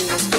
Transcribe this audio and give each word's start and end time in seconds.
I 0.00 0.06
give 0.06 0.37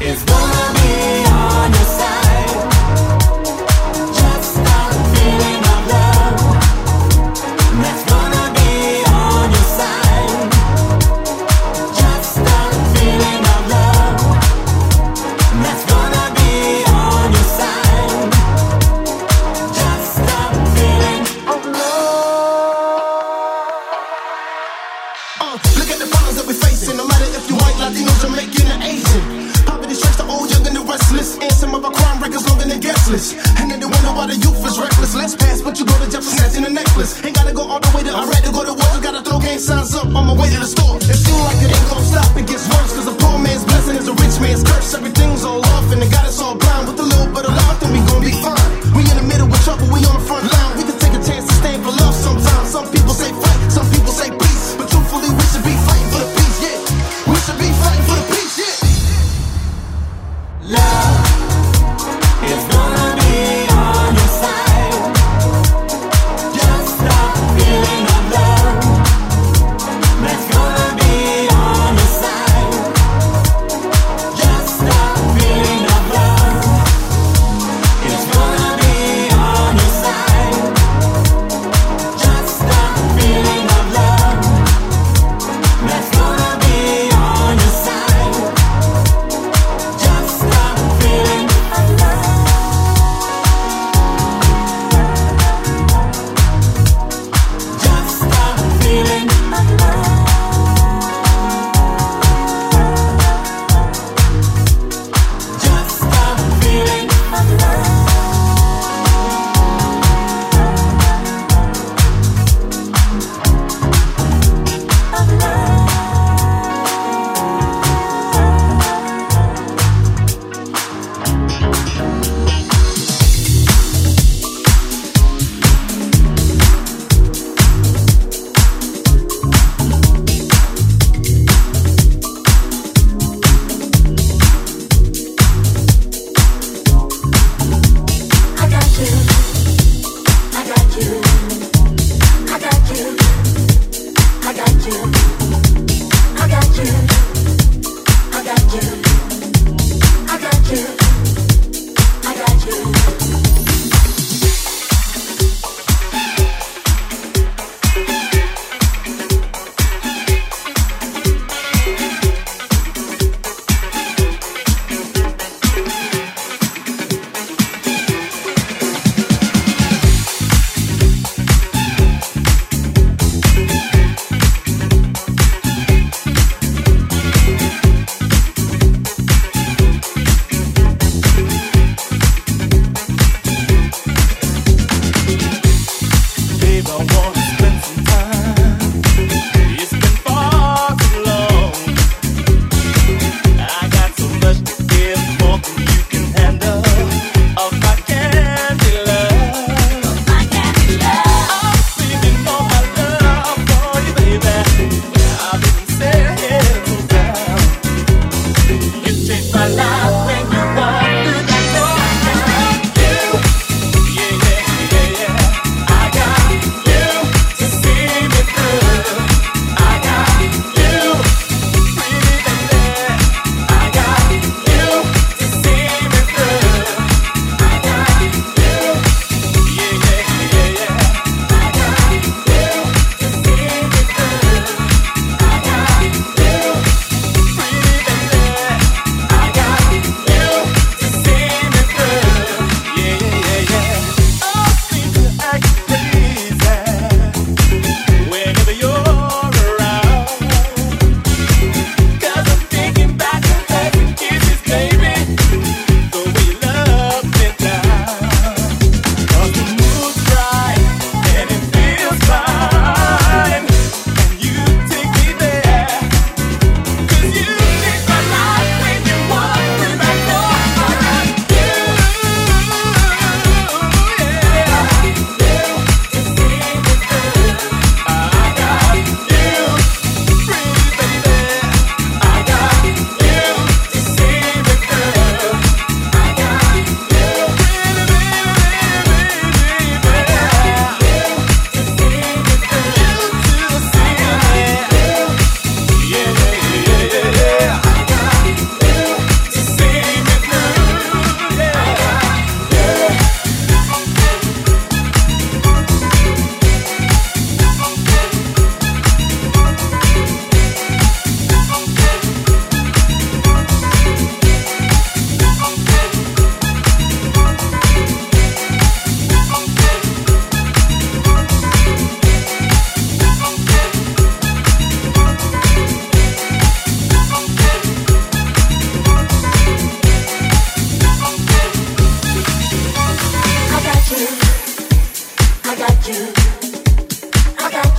is 0.00 0.33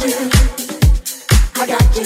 I 0.05 0.07
got 0.07 1.95
you. 1.95 2.05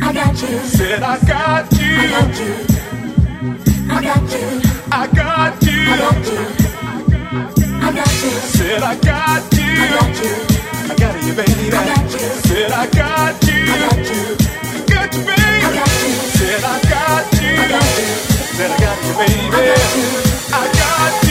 I 0.00 0.12
got 0.12 0.42
you. 0.42 0.58
Said 0.60 1.02
I 1.02 1.18
got 1.26 1.72
you. 1.72 1.80
I 3.90 4.00
got 4.00 4.22
you. 10.22 10.63
I 10.86 10.94
got 10.96 11.24
you, 11.24 11.32
baby. 11.32 11.70
I 11.72 12.06
said 12.44 12.70
I 12.70 12.86
got 12.88 13.42
you. 13.46 13.64
I 13.64 13.78
got 14.86 15.14
you, 15.14 15.24
baby. 15.24 15.80
Said 16.36 16.62
I 16.62 16.80
got 16.90 17.32
you. 17.40 17.56
Said 18.54 18.70
I 18.70 18.78
got 18.78 18.98
you, 19.04 19.14
baby. 19.16 19.72
I 20.52 20.72
got 20.74 21.22
you. 21.22 21.23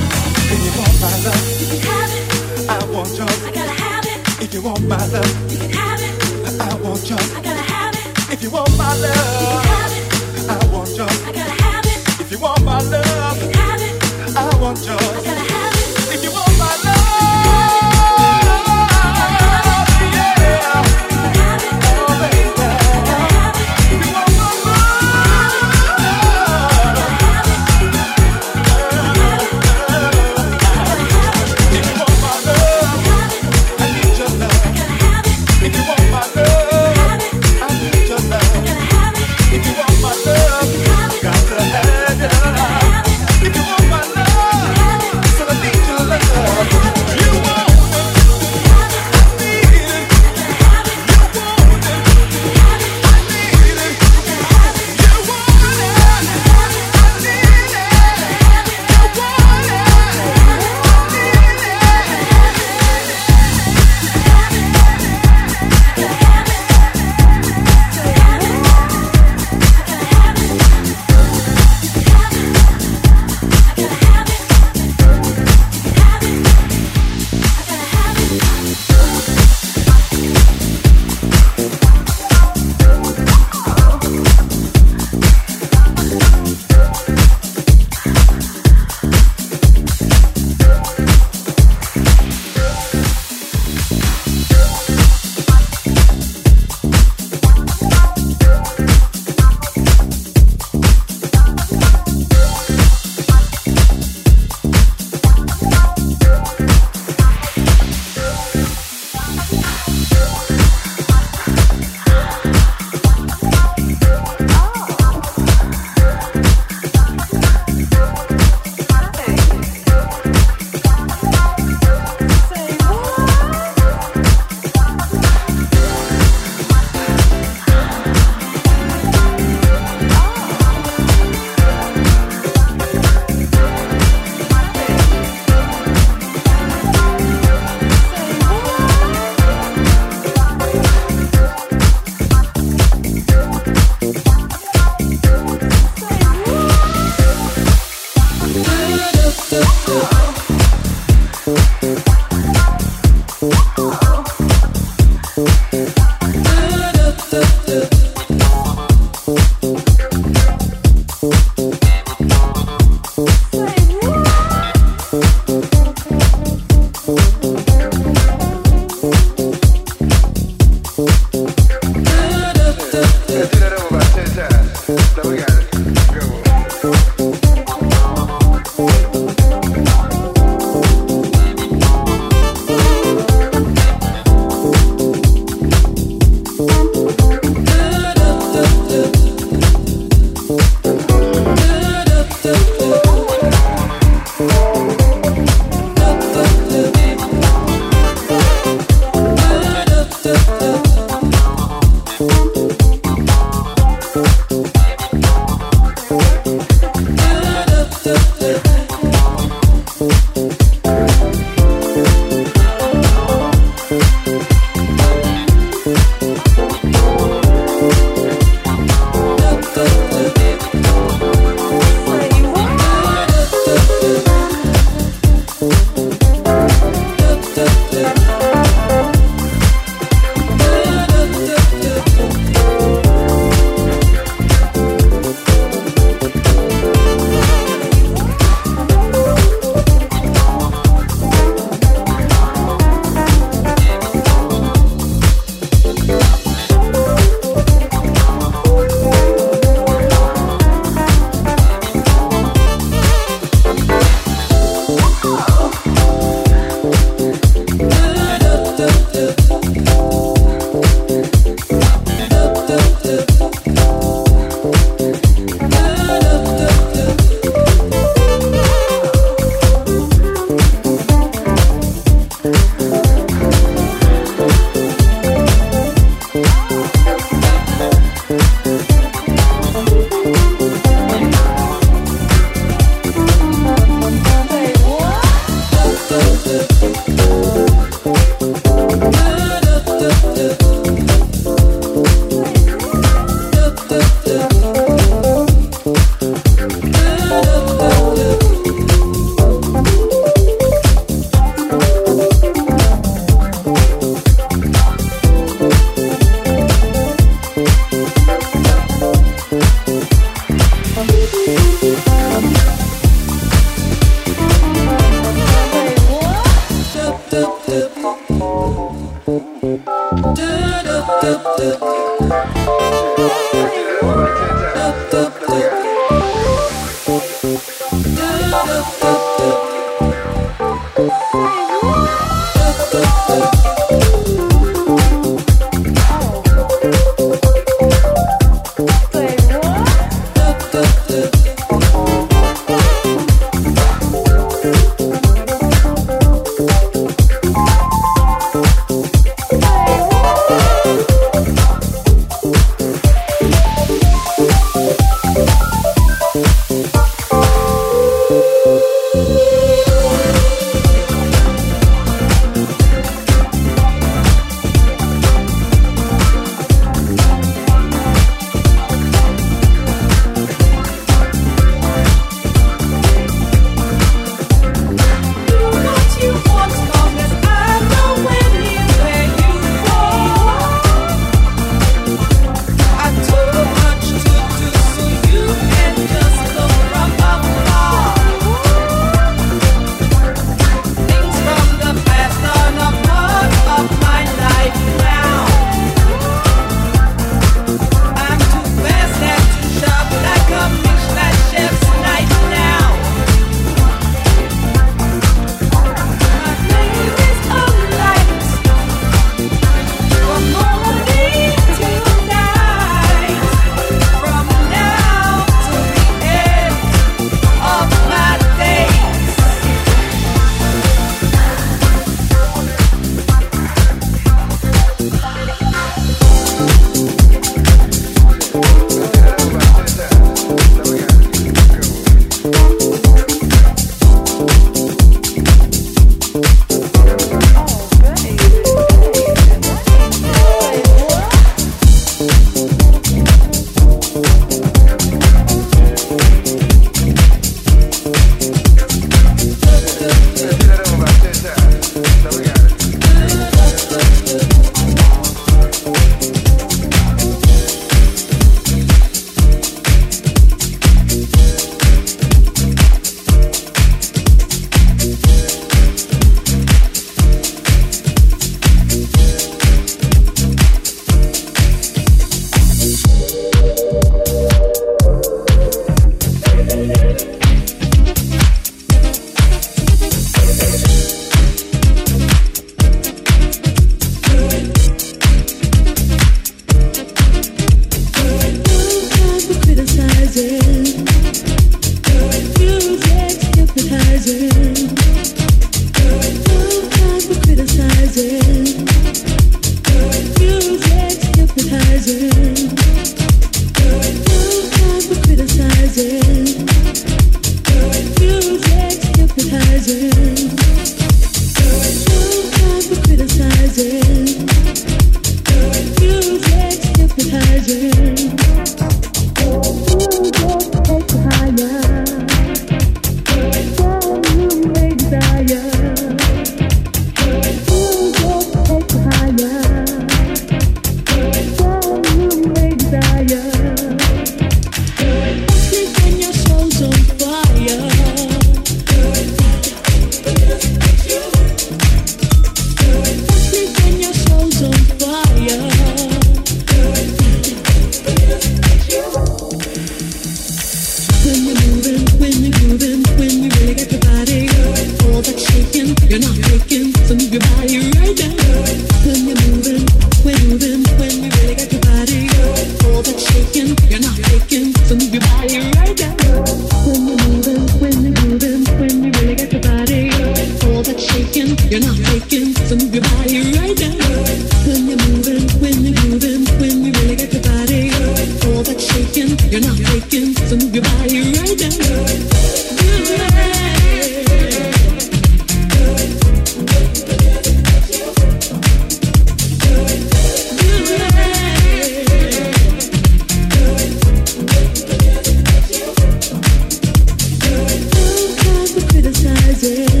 Criticizing 599.61 600.00